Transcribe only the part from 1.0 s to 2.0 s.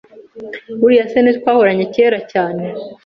se ntitwahoranye